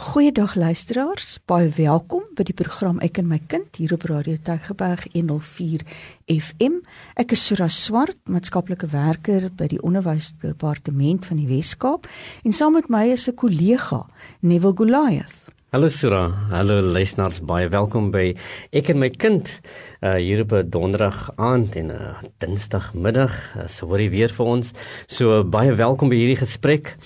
[0.00, 5.02] Goeiedag luisteraars, baie welkom by die program Ek en my kind hier op Radio Tygerberg
[5.12, 5.84] 104
[6.32, 6.78] FM.
[7.20, 12.08] Ek is Sura Swart, maatskaplike werker by die Onderwysdepartement van die Wes-Kaap
[12.48, 14.06] en saam met my is 'n kollega,
[14.40, 15.36] Neville Goliath.
[15.70, 18.34] Hallo Sura, hallo luisteraars, baie welkom by
[18.72, 19.46] Ek en my kind
[20.02, 23.54] uh, hier op 'n donderdag aand en 'n uh, dinsdagmiddag.
[23.54, 24.72] Uh, so hoor jy weer vir ons.
[25.06, 26.96] So baie welkom by hierdie gesprek.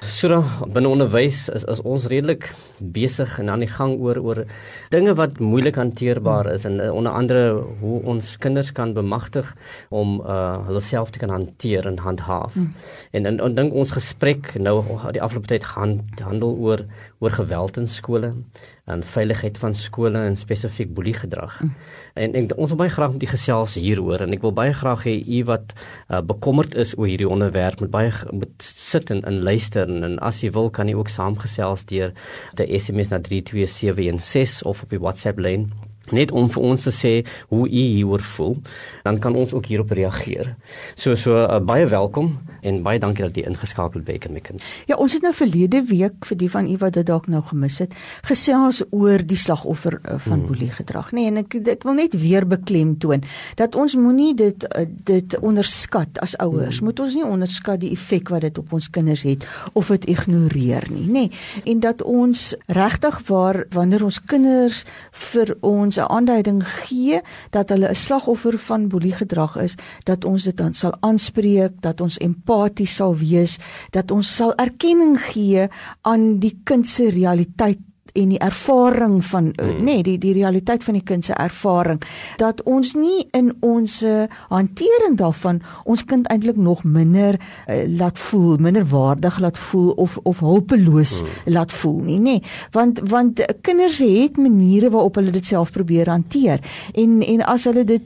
[0.00, 0.40] So
[0.72, 2.46] binne onderwys is, is ons redelik
[2.80, 4.38] besig en aan die gang oor oor
[4.92, 7.42] dinge wat moeilik hanteerbaar is en uh, onder andere
[7.82, 9.52] hoe ons kinders kan bemagtig
[9.88, 12.56] om uh, hulle self te kan hanteer en handhaaf.
[12.56, 12.72] Mm.
[13.12, 14.80] En en, en dink ons gesprek nou
[15.12, 16.86] die afgelope tyd gaan handel oor
[17.20, 18.32] oor geweld in skole
[18.90, 21.60] en veiligheid van skole en spesifiek boelie gedrag.
[21.62, 21.74] Mm.
[22.14, 25.04] En ek ons wil baie graag met u gesels hieroor en ek wil baie graag
[25.06, 29.42] hê u wat uh, bekommerd is oor hierdie onderwerp met baie met sit en, en
[29.46, 32.14] luister en, en as u wil kan u ook saamgesels deur
[32.58, 35.70] die SMS na 32716 of op die WhatsApp lyn
[36.12, 37.12] net om vir ons te sê
[37.48, 38.56] hoe u hieroor voel,
[39.04, 40.54] dan kan ons ook hierop reageer.
[40.94, 44.60] So so uh, baie welkom en baie dankie dat jy ingeskakel het by Ekemikken.
[44.90, 47.80] Ja, ons het nou verlede week vir die van u wat dit dalk nou gemis
[47.82, 47.94] het,
[48.28, 50.46] gesels oor die slagoffer uh, van hmm.
[50.48, 53.24] boelie gedrag, nê, nee, en ek ek wil net weer beklemtoon
[53.60, 56.80] dat ons moenie dit uh, dit onderskat as ouers.
[56.80, 56.90] Hmm.
[56.90, 60.88] Moet ons nie onderskat die effek wat dit op ons kinders het of dit ignoreer
[60.92, 61.26] nie, nê.
[61.30, 61.72] Nee.
[61.72, 64.82] En dat ons regtig waar wanneer ons kinders
[65.30, 67.20] vir ons 'n aanduiding gee
[67.50, 72.00] dat hulle 'n slagoffer van boelie gedrag is, dat ons dit dan sal aanspreek, dat
[72.00, 73.58] ons empaties sal wees,
[73.90, 75.68] dat ons sal erkenning gee
[76.00, 77.78] aan die kind se realiteit
[78.12, 79.80] en die ervaring van hmm.
[79.80, 82.00] nê nee, die die realiteit van die kind se ervaring
[82.40, 84.00] dat ons nie in ons
[84.48, 90.18] hantering daarvan ons kind eintlik nog minder uh, laat voel minder waardig laat voel of
[90.22, 91.52] of hulpeloos hmm.
[91.54, 92.42] laat voel nie nê nee.
[92.72, 96.62] want want kinders het maniere waarop hulle dit self probeer hanteer
[96.94, 98.02] en en as hulle dit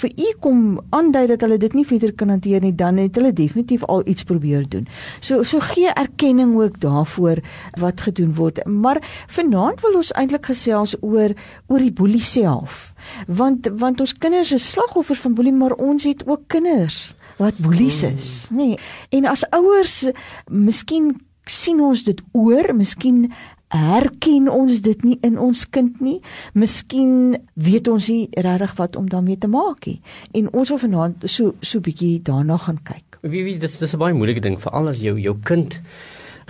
[0.00, 0.62] vir u kom
[0.96, 4.26] aandui dat hulle dit nie verder kan hanteer nie dan het hulle definitief al iets
[4.28, 4.88] probeer doen
[5.20, 7.42] so so gee erkenning ook daarvoor
[7.80, 11.34] wat gedoen word maar Vanaand wil ons eintlik gesels oor
[11.66, 12.92] oor die boelie self.
[13.26, 18.00] Want want ons kinders is slagoffers van boelie, maar ons het ook kinders wat boelies
[18.02, 18.16] hmm.
[18.16, 18.70] is, nê.
[18.72, 18.78] Nee.
[19.18, 20.06] En as ouers,
[20.48, 21.12] miskien
[21.46, 23.26] sien ons dit oor, miskien
[23.74, 26.20] herken ons dit nie in ons kind nie.
[26.54, 29.98] Miskien weet ons nie regtig wat om daarmee te maak nie.
[30.38, 33.18] En ons wil vanaand so so bietjie daarna gaan kyk.
[33.26, 35.80] Wie wie dis dis 'n baie moeilike ding vir al as jou jou kind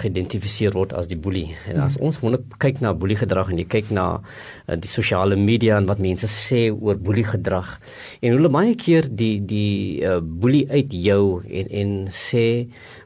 [0.01, 1.55] geïdentifiseer word as die boelie.
[1.71, 4.07] En as ons wonder kyk na boelie gedrag en jy kyk na
[4.67, 7.77] die sosiale media en wat mense sê oor boelie gedrag
[8.21, 12.47] en hulle baie keer die die uh, boelie uit jou en en sê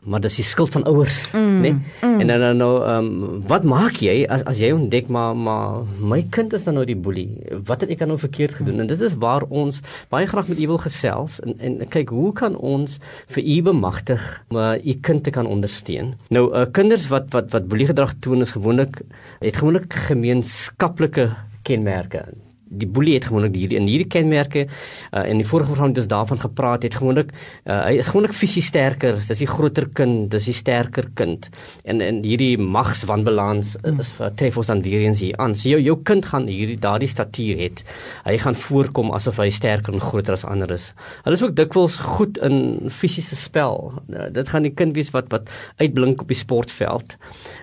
[0.00, 1.60] maar dis die skuld van ouers, mm, né?
[1.60, 1.75] Nee?
[2.03, 2.21] Mm.
[2.21, 6.54] En dan nou um, wat maak jy as as jy ontdek maar maar my kind
[6.56, 7.28] is dan nou die boelie.
[7.69, 8.75] Wat het ek nou verkeerd gedoen?
[8.75, 8.87] Mm.
[8.87, 9.82] En dit is waar ons
[10.12, 12.98] baie graag met u wil gesels en en kyk hoe kan ons
[13.34, 16.15] vir u bemagtig om uh, u kind te kan ondersteun.
[16.28, 19.03] Nou uh, kinders wat wat wat boelie gedrag toon is gewoonlik
[19.41, 21.31] het gewoonlik gemeenskaplike
[21.71, 22.27] kenmerke
[22.71, 26.11] die boelie het gewoonlik hierdie in hierdie kenmerke uh, in die vorige program het ons
[26.11, 27.35] daarvan gepraat het gewoonlik
[27.67, 31.49] uh, hy is gewoonlik fisies sterker dis die groter kind dis die sterker kind.
[31.85, 35.55] En en hierdie magswanbalans uh, is uh, tref ons dan weer eens hier aan.
[35.59, 37.83] So jou jou kind gaan hierdie daardie statuur het.
[38.25, 40.91] Hy gaan voorkom asof hy sterker en groter as ander is.
[41.25, 43.93] Hulle is ook dikwels goed in fisiese spel.
[44.09, 45.51] Uh, dit gaan die kind wees wat wat
[45.81, 47.17] uitblink op die sportveld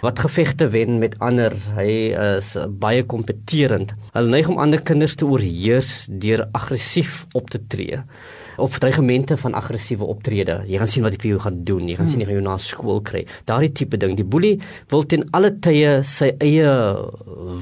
[0.04, 1.56] wat gevegte wen met ander.
[1.78, 1.90] Hy
[2.38, 3.94] is uh, baie kompeterend.
[4.14, 8.02] Hulle neig om ander kinders te oorheers deur aggressief op te tree
[8.58, 10.60] of dreigemente van aggressiewe optrede.
[10.68, 11.86] Jy gaan sien wat hy vir jou gaan doen.
[11.88, 12.14] Jy gaan hmm.
[12.14, 13.24] sien hy gaan jou na skool kry.
[13.50, 14.16] Daardie tipe ding.
[14.18, 14.56] Die boelie
[14.92, 16.72] wil ten alle tye sy eie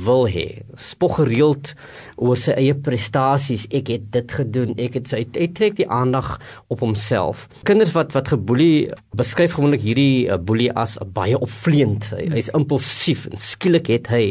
[0.06, 0.46] wil hê.
[0.80, 1.74] Spog gereeld
[2.16, 3.68] oor sy eie prestasies.
[3.76, 4.76] Ek het dit gedoen.
[4.82, 6.36] Ek het sy hy trek die aandag
[6.72, 7.48] op homself.
[7.68, 12.10] Kinders wat wat geboelie beskryf gewoonlik hierdie uh, boelie as baie opvleend.
[12.16, 14.24] Hy, hy's impulsief en skielik het hy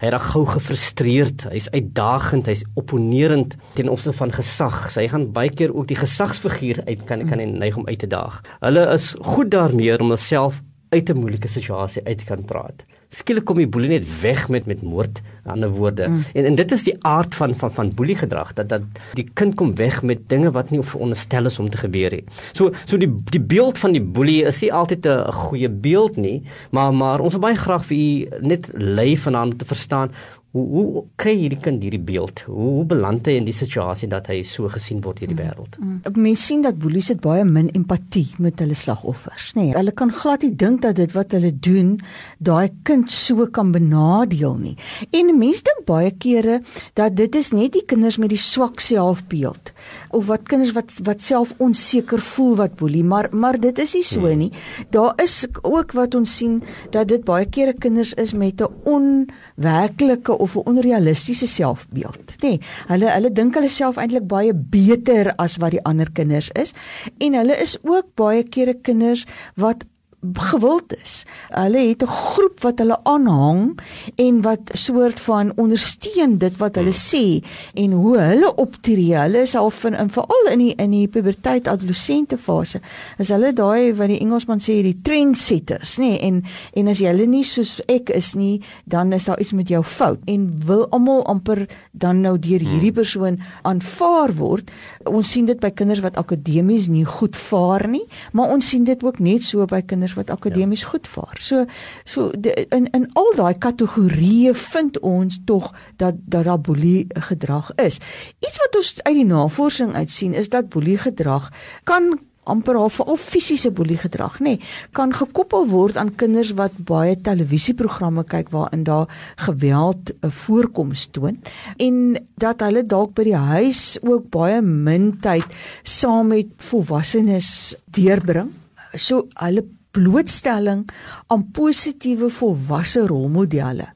[0.00, 1.46] hy raak gou gefrustreerd.
[1.52, 4.78] Hy's uitdagend, hy's opponerend ten opsigte van gesag.
[4.92, 8.40] So, gaan baie keer ook die gesagsfiguur uit kan kan neig om uit te daag.
[8.62, 10.62] Hulle is goed daarmee om homself
[10.94, 12.84] uit 'n moeilike situasie uit te kan praat.
[13.08, 16.08] Skielik kom die boelie net weg met met moord, in ander woorde.
[16.08, 16.24] Mm.
[16.34, 18.82] En en dit is die aard van van van boelie gedrag dat dat
[19.14, 22.24] die kind kom weg met dinge wat nie veronderstel is om te gebeur nie.
[22.52, 26.42] So so die die beeld van die boelie is nie altyd 'n goeie beeld nie,
[26.70, 30.10] maar maar ons wil baie graag vir u net lei vanaand te verstaan
[30.56, 32.40] Hoe hoe kry hierdie kind hierdie beeld?
[32.48, 35.76] Hoe, hoe beland hy in die situasie dat hy so gesien word hierdie wêreld?
[35.76, 36.20] Mm, mm.
[36.24, 39.66] Mense sien dat boelies het baie min empatie met hulle slagoffers, nê.
[39.66, 41.96] Nee, hulle kan glad nie dink dat dit wat hulle doen
[42.38, 44.76] daai kind so kan benadeel nie.
[45.12, 46.60] En mense dink baie kere
[46.96, 49.74] dat dit is net die kinders met die swak selfbeeld
[50.16, 54.04] of wat kinders wat wat self onseker voel wat boelie, maar maar dit is nie
[54.06, 54.46] so hmm.
[54.46, 54.50] nie.
[54.94, 56.62] Daar is ook wat ons sien
[56.94, 62.46] dat dit baie kere kinders is met 'n onwerklike of 'n onrealistiese selfbeeld, nê.
[62.46, 62.60] Nee,
[62.90, 66.74] hulle hulle dink hulle self eintlik baie beter as wat die ander kinders is
[67.18, 69.26] en hulle is ook baie kere kinders
[69.56, 69.84] wat
[70.34, 71.24] gewild is.
[71.50, 73.78] Hulle het 'n groep wat hulle aanhang
[74.14, 77.44] en wat soort van ondersteun dit wat hulle sê
[77.74, 79.16] en hoe hulle optree.
[79.16, 82.80] Hulle is al in, in veral in die in die puberteit adolessente fase.
[83.18, 86.02] Is hulle daai wat die Engelsman sê die trendsetters, nê?
[86.06, 86.42] Nee, en
[86.72, 89.82] en as jy hulle nie soos ek is nie, dan is daar iets met jou
[89.84, 93.00] fout en wil almal amper dan nou deur hierdie hmm.
[93.00, 94.70] persoon aanvaar word.
[95.06, 99.04] Ons sien dit by kinders wat akademies nie goed vaar nie, maar ons sien dit
[99.04, 100.88] ook net so by kinders wat akademies ja.
[100.88, 101.36] goed vaar.
[101.40, 101.64] So
[102.04, 107.72] so de, in in al daai kategorieë vind ons tog dat dat daar boelie gedrag
[107.74, 108.00] is.
[108.40, 111.52] Iets wat ons uit die navorsing uit sien is dat boelie gedrag
[111.84, 112.16] kan
[112.46, 114.60] amper al veral fisiese boelie gedrag nê nee,
[114.96, 119.10] kan gekoppel word aan kinders wat baie televisieprogramme kyk waarin daar
[119.46, 121.40] geweld 'n voorkoms toon
[121.76, 121.96] en
[122.38, 125.46] dat hulle dalk by die huis ook baie min tyd
[125.82, 128.52] saam met volwassenes deurbring
[128.94, 129.66] so hulle
[129.96, 130.84] blootstelling
[131.32, 133.88] aan positiewe volwasse rolmodelle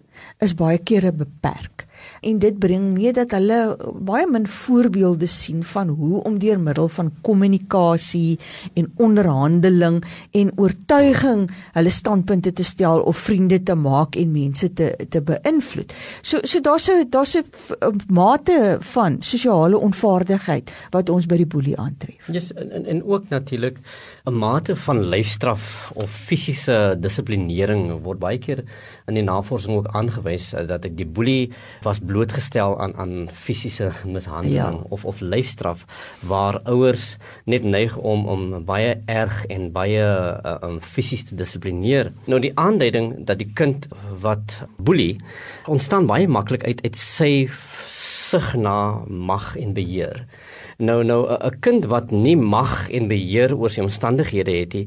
[0.44, 1.86] is baie kere beperk
[2.20, 3.76] en dit bring mee dat hulle
[4.06, 8.38] baie min voorbeelde sien van hoe om deur middel van kommunikasie
[8.74, 10.00] en onderhandeling
[10.36, 15.94] en oortuiging hulle standpunte te stel of vriende te maak en mense te te beïnvloed.
[16.22, 17.44] So so daar's 'n daar's 'n
[18.08, 22.26] mate van sosiale onvaardigheid wat ons by die boelie aantref.
[22.26, 23.78] Ja yes, en, en en ook natuurlik
[24.26, 28.64] 'n mate van lyfstraf of fisiese dissiplinering word baie keer
[29.10, 31.50] in die navorsing ook aangewys eh, dat ek die boelie
[31.84, 34.88] was blootgestel aan aan fisiese mishandeling ja.
[34.94, 35.84] of of lyfstraf
[36.26, 42.12] waar ouers net neig om om baie erg en baie uh, um fisies te dissiplineer.
[42.30, 43.88] Nou die aanduiding dat die kind
[44.22, 45.20] wat boelie
[45.66, 47.48] ontstaan baie maklik uit uit sy
[47.90, 50.24] sig na mag en beheer.
[50.80, 54.86] Nou nou 'n kind wat nie mag en beheer oor sy omstandighede het nie,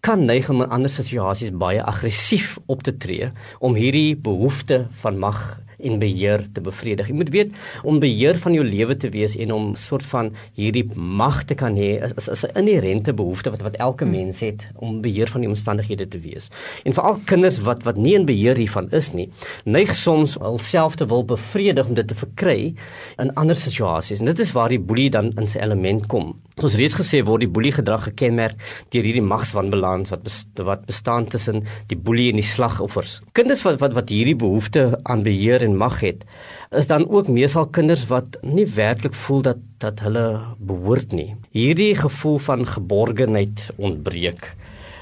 [0.00, 5.18] kan neig om in ander situasies baie aggressief op te tree om hierdie behoefte van
[5.18, 7.08] mag en beheer te bevredig.
[7.08, 7.52] Jy moet weet
[7.84, 11.76] om beheer van jou lewe te wees en om soort van hierdie mag te kan
[11.76, 14.12] hê is is 'n inherente behoefte wat wat elke hmm.
[14.12, 16.50] mens het om beheer van die omstandighede te wees.
[16.84, 19.28] En veral kinders wat wat nie in beheer hiervan is nie,
[19.64, 22.74] neig soms alself te wil bevredig om dit te verkry
[23.18, 24.20] in ander situasies.
[24.20, 26.34] En dit is waar die boelie dan in sy element kom.
[26.60, 28.58] Ons reeds gesê word die boelie gedrag gekenmerk
[28.92, 33.20] deur hierdie magswanbalans wat bes, wat bestaan tussen die boelie en die slagoffers.
[33.38, 36.24] Kinders wat wat wat hierdie behoefte aan beheer en mag het,
[36.70, 41.34] is dan ook meesal kinders wat nie werklik voel dat dat hulle behoort nie.
[41.50, 44.54] Hierdie gevoel van geborgenheid ontbreek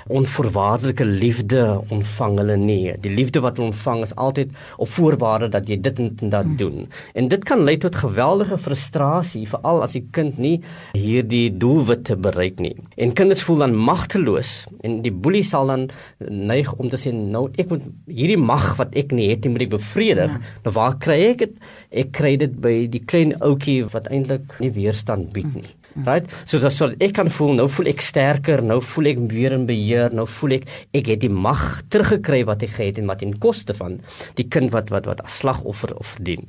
[0.09, 1.63] onvoorwaardelike liefde
[1.95, 2.93] ontvang hulle nie.
[3.05, 6.57] Die liefde wat hulle ontvang is altyd op voorwaarde dat jy dit en dat hmm.
[6.61, 6.89] doen.
[7.15, 10.57] En dit kan lei tot geweldige frustrasie veral as die kind nie
[10.97, 12.75] hierdie doelwitte bereik nie.
[12.97, 14.53] En kinders voel dan magteloos
[14.87, 15.89] en die boelie sal dan
[16.29, 19.75] neig om te sê nou ek moet hierdie mag wat ek nie het, moet ek
[19.77, 20.37] bevredig.
[20.39, 20.57] Ja.
[20.67, 21.59] Nou waar kry ek dit?
[22.05, 25.69] Ek kry dit by die klein ouetjie wat eintlik nie weerstand bied nie.
[26.07, 26.29] Right?
[26.45, 29.67] So dat so ek kan voel nou voel ek sterker, nou voel ek weer in
[29.69, 33.35] beheer, nou voel ek ek het die mag teruggekry wat ek gehad en wat in
[33.43, 33.99] koste van
[34.39, 36.47] die kind wat wat wat as slagoffer of dien.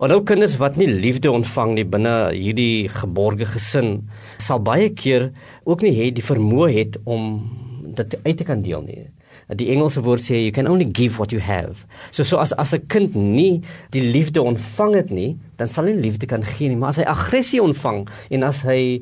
[0.00, 4.08] En nou kinders wat nie liefde ontvang nie binne hierdie geborge gesin
[4.40, 5.30] sal baie keer
[5.68, 7.40] ook nie hê die vermoë het om
[7.98, 9.04] dit uit te kan deel nie
[9.56, 11.86] die Engelse woord sê you can only give what you have.
[12.10, 15.92] So so as as 'n kind nie die liefde ontvang het nie, dan sal hy
[15.92, 19.00] nie liefde kan gee nie, maar as hy aggressie ontvang en as hy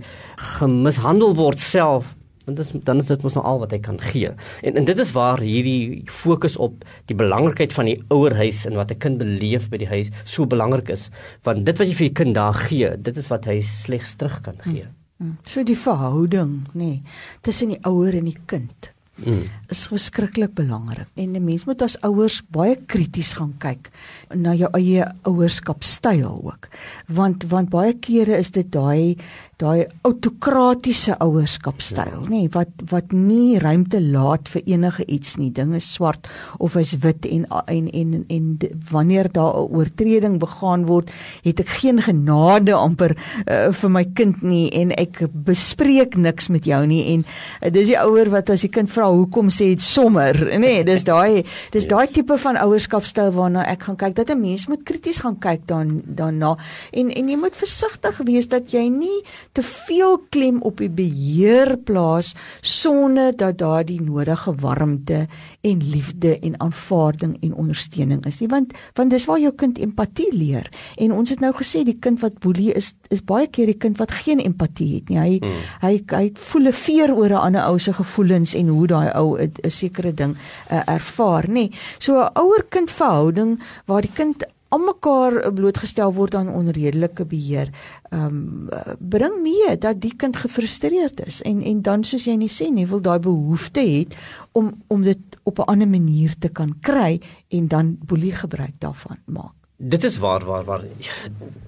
[0.59, 2.15] gemishandel word self
[2.47, 4.31] dan dis dan is dit mos nou al wat hy kan gee.
[4.63, 8.93] En en dit is waar hierdie fokus op die belangrikheid van die ouerhuis en wat
[8.93, 11.11] 'n kind beleef by die huis so belangrik is,
[11.43, 14.41] want dit wat jy vir die kind daar gee, dit is wat hy slegs terug
[14.43, 14.87] kan gee.
[15.19, 15.39] Hmm.
[15.43, 17.03] So die verhouding, nê, nee,
[17.41, 19.43] tussen die ouer en die kind mm.
[19.73, 21.09] is verskriklik belangrik.
[21.15, 23.91] En 'n mens moet as ouers baie krities gaan kyk
[24.35, 26.69] na jou eie ouerskapstyl ook.
[27.09, 29.17] Want want baie kere is dit daai
[29.57, 35.49] daai autokratiese ouerskapstyl, nê, nee, wat wat nie ruimte laat vir enige iets nie.
[35.57, 36.29] Dinge swart
[36.61, 41.11] of hy's wit en en en en, en wanneer daar 'n oortreding begaan word,
[41.43, 43.17] het ek geen genade amper
[43.49, 47.25] uh, vir my kind nie en ek bespreek niks met jou nie en
[47.63, 50.85] uh, dis die ouer wat as die kind vra hoekom sê dit sommer, nê, nee,
[50.85, 51.89] dis daai dis yes.
[51.89, 55.67] daai tipe van ouerskapstyl waarna ek gaan kyk dat 'n mens moet krities gaan kyk
[55.67, 56.57] dan daarna
[56.93, 59.25] en en jy moet versigtig wees dat jy nie
[59.57, 65.23] te veel klem op die beheer plaas sonder dat daar die nodige warmte
[65.65, 70.29] en liefde en aanvaarding en ondersteuning is nie want want dis waar jou kind empatie
[70.33, 70.69] leer.
[71.01, 73.99] En ons het nou gesê die kind wat boelie is is baie keer die kind
[74.03, 75.19] wat geen empatie het nie.
[75.19, 75.63] Hy hmm.
[75.85, 79.39] hy hy voel 'n veer oor 'n ander ou se gevoelens en hoe daai ou
[79.41, 80.37] 'n sekere ding
[80.71, 81.71] uh, ervaar nê.
[81.99, 87.71] So 'n ouer kind verhouding waar die kind almekaar blootgestel word aan onredelike beheer,
[88.11, 88.69] ehm um,
[88.99, 92.87] bring mee dat die kind gefrustreerd is en en dan soos jy net sê, nie
[92.87, 94.17] wil daai behoefte het
[94.53, 99.19] om om dit op 'n ander manier te kan kry en dan boelie gebruik daarvan
[99.25, 99.55] maak.
[99.77, 100.83] Dit is waar waar waar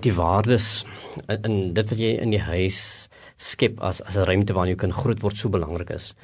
[0.01, 0.85] die waardes
[1.29, 4.81] in, in dit wat jy in die huis skep as as 'n ruimte waarin jou
[4.81, 6.15] kind groot word so belangrik is.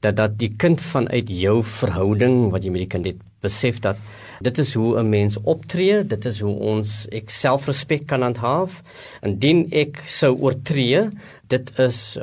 [0.00, 3.96] Dat dat die kind vanuit jou verhouding wat jy met die kind het, besef dat
[4.40, 8.82] Dit is hoe 'n mens optree, dit is hoe ons ek selfrespek kan handhaaf.
[9.20, 11.10] Indien ek sou oortree,
[11.46, 12.18] dit is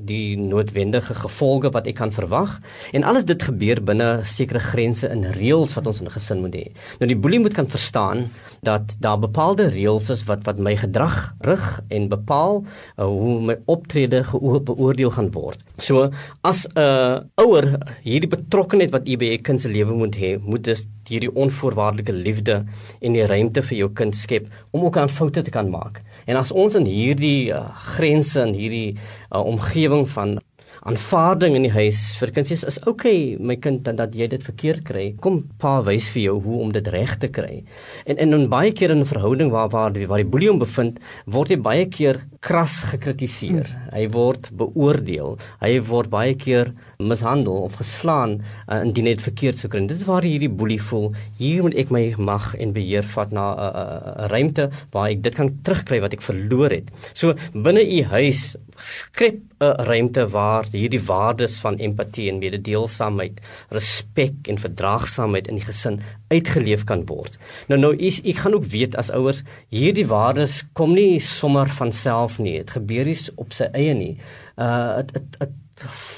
[0.00, 2.60] die noodwendige gevolge wat ek kan verwag
[2.92, 6.54] en alles dit gebeur binne sekere grense en reëls wat ons in 'n gesin moet
[6.54, 6.66] hê.
[7.00, 8.30] Nou die boelie moet kan verstaan
[8.66, 13.56] dat daar bepaalde reëls is wat wat my gedrag rig en bepaal uh, hoe my
[13.66, 14.24] optrede
[14.64, 15.62] beoordeel gaan word.
[15.78, 16.10] So
[16.42, 20.38] as 'n uh, ouer hierdie betrokkeheid wat u by 'n kind se lewe moet hê,
[20.42, 22.64] moet dit hierdie onvoorwaardelike liefde
[23.00, 26.02] en die ruimte vir jou kind skep om ook aan foute te kan maak.
[26.26, 28.98] En as ons in hierdie uh, grense en hierdie
[29.32, 30.38] uh, omgewing van
[30.86, 34.42] aanvaarding in die huis vir kind sê is okay my kind dat, dat jy dit
[34.42, 35.06] verkeerd kry.
[35.20, 37.62] Kom pa wys vir jou hoe om dit reg te kry.
[38.06, 40.58] En en in baie keer in 'n verhouding waar waar die waar die boelie hom
[40.58, 43.66] bevind word hy baie keer kras gekritiseer.
[43.66, 43.88] Hmm.
[43.92, 45.38] hy word beoordeel.
[45.60, 49.96] Hy word baie keer mishandel of geslaan uh, indien hy dit verkeerd sou kry dit
[49.96, 53.58] is waar hierdie boelie voel hier moet ek my mag en beheer vat na 'n
[53.58, 57.86] uh, uh, uh, ruimte waar ek dit kan terugkry wat ek verloor het so binne
[57.86, 65.48] u huis skep 'n ruimte waar hierdie waardes van empatie en mededeelsaamheid, respek en verdraagsaamheid
[65.48, 67.38] in die gesin uitgeleef kan word.
[67.68, 71.92] Nou nou is ek gaan ook weet as ouers hierdie waardes kom nie sommer van
[71.92, 72.58] self nie.
[72.58, 74.16] Dit gebeur nie op sy eie nie.
[74.56, 75.50] Uh dit dit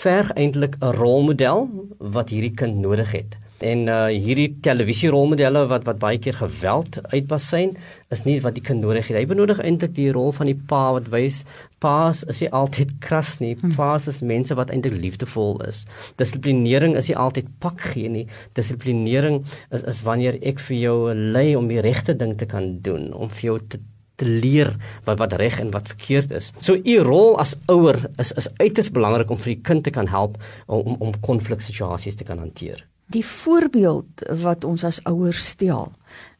[0.00, 3.36] verg eintlik 'n rolmodel wat hierdie kind nodig het.
[3.60, 7.74] En uh hierdie televisierolmodelle wat wat baie keer geweld uitbasyn
[8.08, 9.18] is nie wat die kind nodig het.
[9.18, 11.44] Hy benodig eintlik die rol van die pa wat wys
[11.80, 13.54] paas is nie altyd kras nie.
[13.60, 13.74] Hm.
[13.76, 15.84] Paas is mense wat eintlik liefdevol is.
[16.16, 18.26] Dissiplinering is nie altyd pak gee nie.
[18.56, 23.12] Dissiplinering is is wanneer ek vir jou lei om die regte ding te kan doen,
[23.12, 23.80] om vir jou te
[24.20, 24.74] te leer
[25.08, 26.52] wat wat reg en wat verkeerd is.
[26.60, 30.08] So u rol as ouer is is uiters belangrik om vir die kind te kan
[30.12, 35.90] help om om konfliksituasies te kan hanteer die voorbeeld wat ons as ouers stel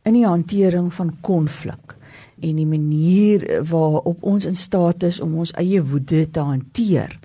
[0.07, 1.97] in die hantering van konflik
[2.41, 7.17] en die manier waarop ons in staat is om ons eie woede te hanteer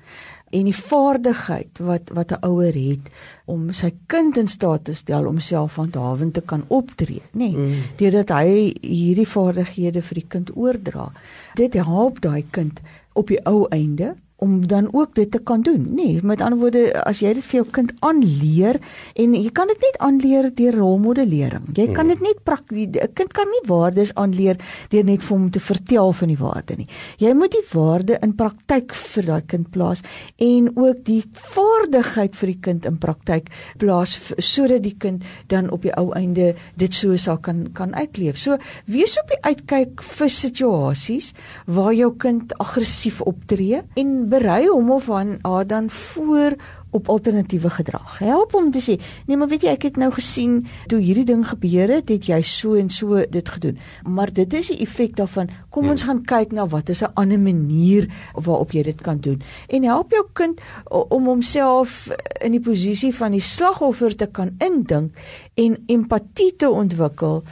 [0.55, 3.11] en die vaardigheid wat wat 'n ouer het
[3.45, 7.55] om sy kind in staat te stel om self handhawend te kan optree nê nee,
[7.55, 7.81] mm.
[7.97, 11.11] deurdat hy hierdie vaardighede vir die kind oordra
[11.55, 12.79] dit help daai kind
[13.13, 15.87] op die ou einde om dan ook dit te kan doen.
[15.97, 18.79] Nee, met ander woorde, as jy dit vir jou kind aanleer
[19.21, 21.71] en jy kan dit net aanleer deur rolmodellering.
[21.77, 22.63] Jy kan dit net prakties
[23.01, 24.57] 'n kind kan nie waardes aanleer
[24.89, 26.87] deur net vir hom te vertel van die waarde nie.
[27.17, 30.01] Jy moet die waarde in praktyk vir daai kind plaas
[30.37, 35.81] en ook die vaardigheid vir die kind in praktyk plaas sodat die kind dan op
[35.81, 38.37] die ou einde dit so sal kan kan uitleef.
[38.37, 41.33] So wees op die uitkyk vir situasies
[41.65, 46.55] waar jou kind aggressief optree en berei hom of aan haar dan voor
[46.95, 48.17] op alternatiewe gedrag.
[48.23, 48.95] Help hom te sê,
[49.27, 50.61] nee, maar weet jy, ek het nou gesien
[50.91, 53.79] toe hierdie ding gebeur het, het jy so en so dit gedoen.
[54.07, 55.51] Maar dit is die effek daarvan.
[55.69, 56.11] Kom ons ja.
[56.11, 59.41] gaan kyk na wat is 'n ander manier waarop jy dit kan doen.
[59.69, 62.07] En help jou kind om homself
[62.41, 65.13] in die posisie van die slagoffer te kan indink
[65.53, 67.43] en empatie te ontwikkel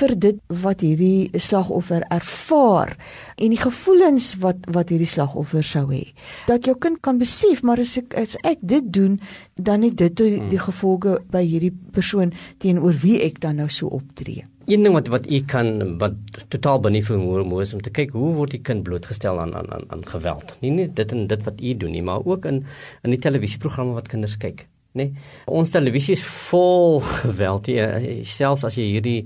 [0.00, 2.96] vir dit wat hierdie slagoffer ervaar
[3.36, 6.02] en die gevoelens wat wat hierdie slagoffer sou hê.
[6.48, 9.20] Dat jou kind kan besef maar as ek as ek dit doen,
[9.54, 13.86] dan het dit die, die gevolge by hierdie persoon teenoor wie ek dan nou so
[13.86, 14.44] optree.
[14.66, 16.14] een ding wat wat u kan wat
[16.48, 19.84] totaal benief hoe is om te kyk hoe word die kind blootgestel aan aan aan,
[19.88, 20.56] aan geweld.
[20.60, 22.64] Nie net dit en dit wat u doen nie, maar ook in
[23.02, 24.66] in die televisieprogramme wat kinders kyk.
[24.96, 25.12] Nee,
[25.44, 27.68] ons televisie is vol geweld.
[27.68, 29.18] Jy, selfs as jy hierdie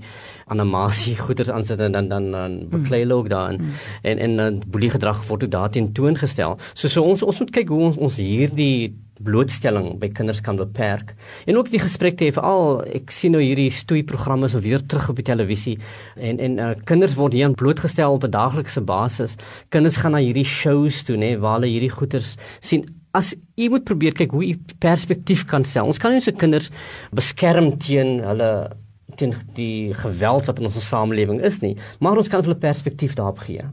[0.51, 3.77] animasie goeders aansit en dan dan dan beklei hulle ook daarin mm.
[4.11, 6.57] en en dan boelie gedrag word ook daarteen toongestel.
[6.73, 11.13] So so ons ons moet kyk hoe ons ons hierdie blootstelling by kinders kan beperk.
[11.45, 14.81] En ook die gesprek te hê veral ek sien nou hierdie stoei programme so weer
[14.83, 15.77] terug op die televisie
[16.17, 19.37] en en uh, kinders word hier blootgestel op 'n daaglikse basis.
[19.69, 22.85] Kinders gaan na hierdie shows toe nê waar hulle hierdie goeters sien.
[23.17, 25.89] As jy moet probeer kyk hoe jy perspektief kan stel.
[25.91, 26.71] Ons kan nie se kinders
[27.15, 28.51] beskerm teen hulle
[29.19, 33.43] teen die geweld wat in ons samelewing is nie, maar ons kan hulle perspektief daarop
[33.43, 33.65] gee.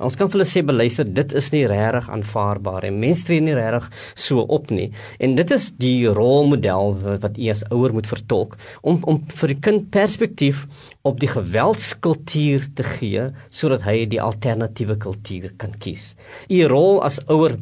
[0.00, 3.56] Ons kan vir hulle sê beluister, dit is nie regtig aanvaarbaar en mense tree nie
[3.56, 4.88] regtig so op nie.
[5.20, 9.58] En dit is die rolmodel wat u as ouer moet vertolk om om vir die
[9.66, 10.64] kind perspektief
[11.04, 16.14] op die geweldskultuur te gee sodat hy die alternatiewe kultuur kan kies.
[16.48, 17.58] U rol as ouer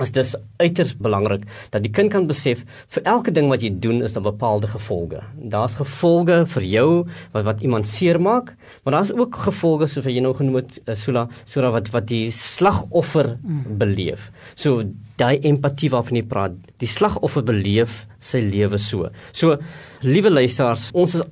[0.00, 1.42] is dis uiters belangrik
[1.74, 2.62] dat die kind kan besef
[2.94, 5.22] vir elke ding wat jy doen is daar bepaalde gevolge.
[5.52, 6.88] Daar's gevolge vir jou
[7.34, 8.54] wat wat iemand seermaak,
[8.84, 12.30] maar daar's ook gevolge soos jy nou genoem het uh, Sula, Sura wat wat die
[12.34, 13.34] slagoffer
[13.80, 14.30] beleef.
[14.54, 14.84] So
[15.20, 19.10] daai empatie waarvan jy praat, die slagoffer beleef sy lewe so.
[19.32, 19.58] So
[20.06, 21.26] liewe luisteraars, ons is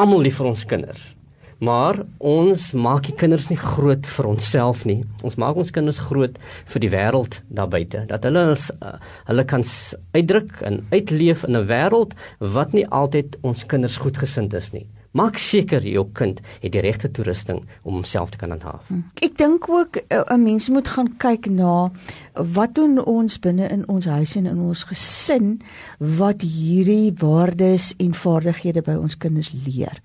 [0.00, 1.12] almal lief vir ons kinders.
[1.58, 5.04] Maar ons maak die kinders nie groot vir onsself nie.
[5.22, 6.38] Ons maak ons kinders groot
[6.72, 8.04] vir die wêreld daar buite.
[8.10, 8.96] Dat hulle uh,
[9.30, 9.64] hulle kan
[10.12, 14.86] uitdruk en uitleef in 'n wêreld wat nie altyd ons kinders goedgesind is nie.
[15.14, 18.88] Maak seker jou kind het die regte toerusting om homself te kan handhaaf.
[18.88, 19.04] Hm.
[19.22, 21.90] Ek dink ook eh, 'n mens moet gaan kyk na
[22.34, 25.60] wat doen ons binne in ons huis en in ons gesin
[25.98, 30.00] wat hierdie waardes en vaardighede by ons kinders leer.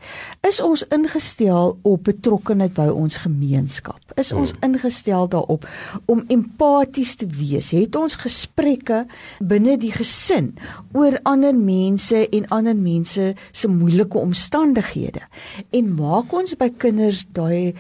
[0.48, 4.00] Is ons ingestel op betrokkeheid by ons gemeenskap?
[4.18, 4.72] Is ons hm.
[4.72, 5.66] ingestel daarop
[6.06, 7.72] om empaties te wees?
[7.72, 9.06] Het ons gesprekke
[9.40, 10.54] binne die gesin
[10.94, 15.26] oor ander mense en ander mense se moeilike omstandighede?
[15.72, 17.76] en maak ons by kinders daai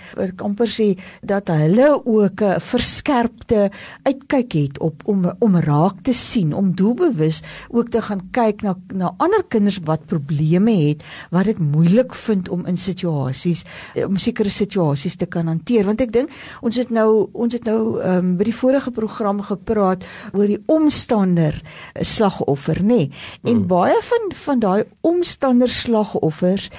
[0.46, 0.90] amper sê
[1.26, 3.70] dat hulle ook 'n verskerpte
[4.06, 8.76] uitkyk het op om om raak te sien om doelbewus ook te gaan kyk na
[8.94, 13.64] na ander kinders wat probleme het wat dit moeilik vind om in situasies
[14.06, 16.30] om sekere situasies te kan hanteer want ek dink
[16.62, 21.62] ons het nou ons het nou um, by die vorige program gepraat oor die omstander
[22.02, 23.12] slagoffer nê nee.
[23.44, 23.68] en hmm.
[23.68, 26.70] baie van van daai omstander slagoffers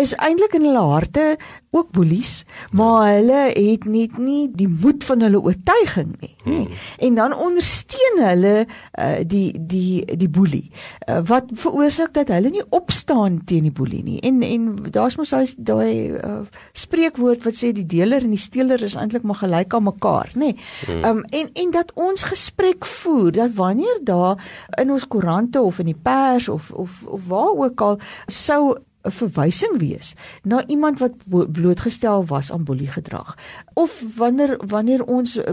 [0.00, 1.26] is eintlik in hulle harte
[1.70, 6.32] ook boelies, maar hulle het net nie die moed van hulle oortuiging nie.
[6.42, 6.66] Hmm.
[6.98, 12.64] En dan ondersteun hulle uh, die die die boelie uh, wat veroorsaak dat hulle nie
[12.74, 14.18] opstaan teen die boelie nie.
[14.26, 16.40] En en daar's mos daai daai uh,
[16.72, 20.56] spreekwoord wat sê die deler en die steeler is eintlik maar gelyk aan mekaar, nê.
[20.86, 21.04] Hmm.
[21.04, 24.42] Um en en dat ons gesprek voer dat wanneer daar
[24.80, 29.10] in ons koerante of in die pers of of of waar ook al sou 'n
[29.10, 31.12] verwysing wees na iemand wat
[31.52, 33.36] blootgestel was aan boeliegedrag
[33.74, 35.44] of wanneer wanneer ons uh,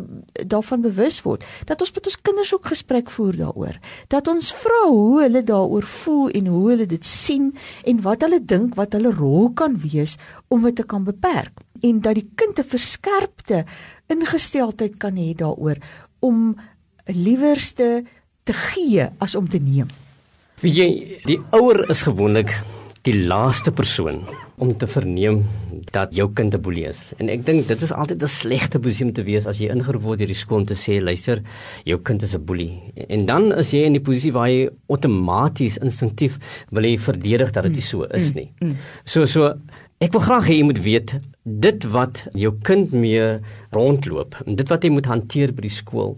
[0.47, 4.83] daarvan bewus word dat ons met ons kinders ook gesprek voer daaroor dat ons vra
[4.87, 9.15] hoe hulle daaroor voel en hoe hulle dit sien en wat hulle dink wat hulle
[9.15, 13.65] rol kan wees om dit te kan beperk en dat die kind 'n verskerpte
[14.07, 15.77] ingesteldheid kan hê daaroor
[16.19, 16.55] om
[17.05, 18.03] liewerste
[18.43, 19.87] te gee as om te neem.
[20.61, 22.53] Wie jy die ouer is gewoonlik
[23.07, 24.17] die laaste persoon
[24.59, 25.43] om te verneem
[25.95, 27.13] dat jou kind 'n boelie is.
[27.19, 30.01] En ek dink dit is altyd 'n slegte posisie om te wees as jy ingeroep
[30.01, 31.41] word deur die skool om te sê luister,
[31.85, 32.81] jou kind is 'n boelie.
[33.07, 36.37] En dan is jy in die posisie waar jy outomaties instinktief
[36.71, 38.51] wil jy verdedig dat dit nie so is nie.
[38.59, 38.75] Mm, mm.
[39.05, 39.53] So so
[39.99, 43.39] ek wil graag hê jy moet weet dit wat jou kind mee
[43.75, 46.15] rondloop en dit wat jy moet hanteer by die skool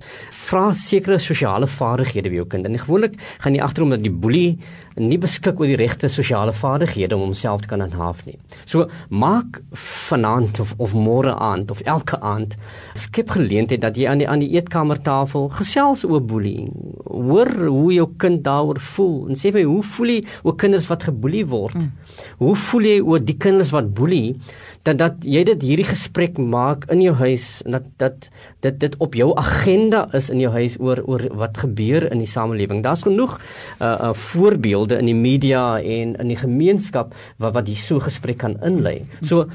[0.48, 2.66] vra sekere sosiale vaardighede by jou kind.
[2.66, 4.58] En gewoonlik gaan jy agterom dat die boelie
[5.00, 8.36] nie beskik oor die regte sosiale vaardighede om homself te kan handhaaf nie.
[8.66, 9.62] So maak
[10.10, 12.58] vanaand of of môre aand of elke aand
[13.00, 16.68] skep geleentheid dat jy aan die aan die eetkamertafel gesels oor boelie.
[17.06, 21.08] Hoor hoe jou kind daaroor voel en sê vir hoe voel jy oor kinders wat
[21.08, 21.78] geboelie word?
[21.80, 21.92] Mm.
[22.40, 24.40] hoe voel jy oor die kinders wat boelie
[24.88, 28.30] dat dat jy dit hierdie gesprek maak in jou huis en dat dat
[28.64, 32.30] dit dit op jou agenda is in jou huis oor oor wat gebeur in die
[32.30, 32.84] samelewing.
[32.84, 37.84] Daar's genoeg uh, uh voorbeelde in die media en in die gemeenskap wat wat hier
[37.84, 39.06] so gesprek kan inlei.
[39.22, 39.50] So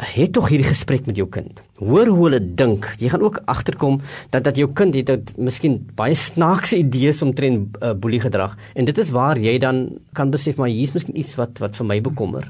[0.00, 1.60] het tog hierdie gesprek met jou kind.
[1.80, 2.86] Hoor hoe hulle dink.
[3.00, 4.00] Jy gaan ook agterkom
[4.34, 8.88] dat dat jou kind het, het miskien baie snaakse idees omtrent uh, boelie gedrag en
[8.88, 9.86] dit is waar jy dan
[10.16, 12.44] kan besef maar hier's miskien iets wat wat vir my bekommer.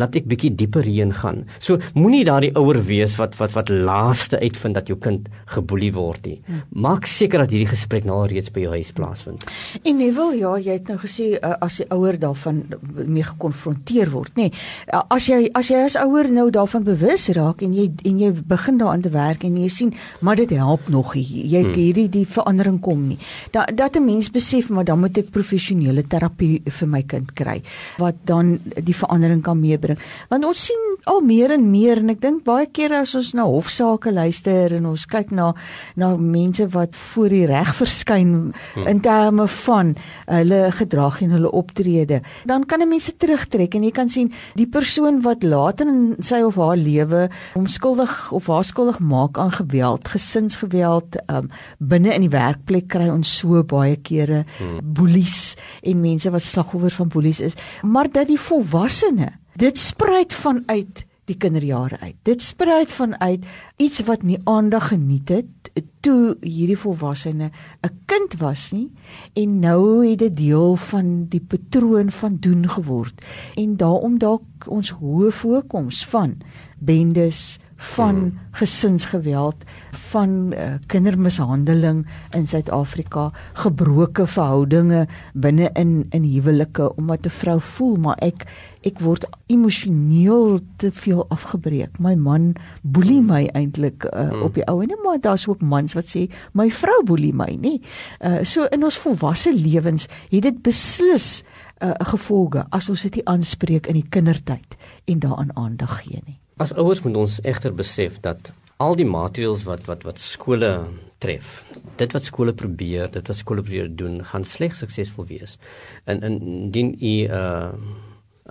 [0.00, 1.44] Laat ek bietjie dieper hierin gaan.
[1.58, 6.28] So moenie daardie ouer wees wat wat wat laaste uitvind dat jou kind geboelie word
[6.28, 6.38] nie.
[6.70, 9.44] Maak seker dat hierdie gesprek nou reeds by jou huis plaasvind.
[9.82, 12.62] En Neville, ja, jy het nou gesê uh, as die ouer daarvan
[13.04, 14.48] mee gekonfronteer word, nê.
[14.48, 18.18] Nee, uh, as jy as jy as ouer nou daarvan bewus raak en jy en
[18.18, 21.26] jy begin daaraan te werk en jy sien maar dit help nog nie.
[21.50, 21.74] Jy hmm.
[21.74, 23.18] hierdie die verandering kom nie.
[23.52, 27.62] Dat dat 'n mens besef maar dan moet ek professionele terapie vir my kind kry
[27.98, 29.98] wat dan die verandering kan meebring.
[30.28, 33.44] Want ons sien al meer en meer en ek dink baie kere as ons na
[33.44, 35.54] hofsaake luister en ons kyk na
[35.96, 38.86] na mense wat voor die reg verskyn hmm.
[38.86, 39.94] in terme van
[40.26, 44.32] hulle gedrag en hulle optrede, dan kan 'n mens dit terugtrek en jy kan sien
[44.54, 49.54] die persoon wat later in sy of haar lewe omskuldig of haar skuldig maak aan
[49.56, 54.80] geweld, gesinsgeweld, um, binne in die werkplek kry ons so baie kere hmm.
[54.96, 61.04] boelies en mense wat slagoffers van boelies is, maar dat die volwassene dit spruit vanuit
[61.24, 62.16] die kinderjare uit.
[62.22, 63.44] Dit spruit vanuit
[63.76, 67.50] iets wat nie aandag geniet het toe hierdie volwassene
[67.82, 68.90] 'n kind was nie
[69.32, 73.24] en nou het dit deel van die patroon van doen geword
[73.56, 76.36] en daarom dalk ons hoë voorkoms van
[76.78, 78.38] bendes van hmm.
[78.50, 79.56] gesinsgeweld,
[79.90, 82.06] van uh, kindermishandeling
[82.36, 88.46] in Suid-Afrika, gebroke verhoudinge binne in in huwelike omdat 'n vrou voel maar ek
[88.84, 91.98] ek word emosioneel te veel afgebreek.
[92.04, 94.42] My man boelie my eintlik uh, hmm.
[94.46, 97.78] op die ou ene, maar daar's ook mans wat sê my vrou boelie my, nê.
[98.20, 101.42] Uh, so in ons volwasse lewens het dit beslis
[101.80, 106.38] 'n uh, gevolge as ons dit aanspreek in die kindertyd en daaraan aandag gee nie.
[106.56, 110.86] As ouers moet ons egter besef dat al die maatreëls wat wat wat skole
[111.18, 111.64] tref,
[111.96, 115.58] dit wat skole probeer, dit wat skole probeer doen, gaan slegs suksesvol wees.
[116.06, 117.72] In in indien u uh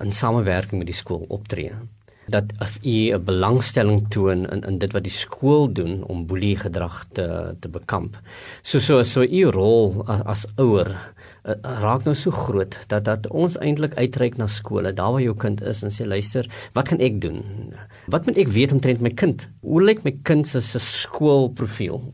[0.01, 1.73] in samewerking met die skool optree
[2.31, 6.55] dat as u 'n belangstelling toon in in dit wat die skool doen om boelie
[6.55, 8.17] gedrag te te bekamp.
[8.61, 10.87] So so so u rol as, as ouer
[11.45, 15.35] uh, raak nou so groot dat dat ons eintlik uitreik na skole, daar waar jou
[15.35, 17.43] kind is en sê luister, wat kan ek doen?
[18.07, 19.47] Wat moet ek weet omtrent my kind?
[19.61, 22.13] Hoe lyk my kind se skoolprofiel?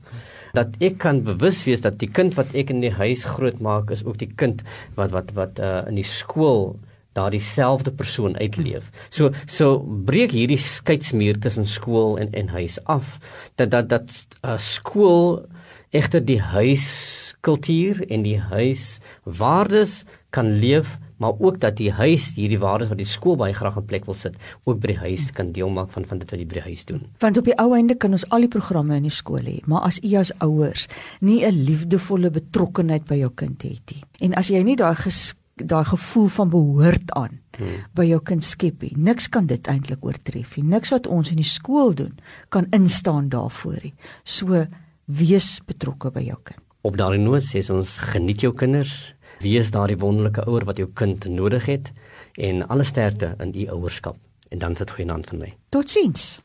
[0.53, 4.01] dat ek kan bewus wees dat die kind wat ek in die huis grootmaak is
[4.03, 4.63] ook die kind
[4.95, 6.79] wat wat wat uh, in die skool
[7.17, 8.91] daardie selfde persoon uitleef.
[9.09, 13.17] So so breek hierdie skeidsmuur tussen skool en en huis af
[13.55, 14.13] dat dat dat
[14.45, 15.45] uh, skool
[15.89, 16.87] egter die huis
[17.41, 22.99] kultuur en die huis waardes kan leef maar ook dat die huis hierdie waardes wat
[22.99, 25.91] die skool baie graag in plek wil sit ook by die huis kan deel maak
[25.95, 27.03] van van dit wat jy by die huis doen.
[27.23, 29.83] Want op die ou einde kan ons al die programme in die skool hê, maar
[29.89, 30.87] as u as ouers
[31.19, 34.95] nie 'n liefdevolle betrokkenheid by jou kind het nie en as jy nie daai
[35.65, 37.85] daai gevoel van behoort aan hmm.
[37.97, 38.93] by jou kind skep nie.
[38.97, 40.65] Niks kan dit eintlik oortref nie.
[40.75, 42.17] Niks wat ons in die skool doen
[42.49, 43.93] kan instaan daarvoor nie.
[44.23, 44.65] So
[45.05, 46.61] wees betrokke by jou kind.
[46.87, 51.25] Op daardie noot sê ons geniet jou kinders, wees daardie wonderlike ouer wat jou kind
[51.27, 51.91] nodig het
[52.39, 54.17] en alle sterkte in u ouerskap.
[54.49, 55.51] En dan sit goeie naam van my.
[55.69, 56.39] Totsiens.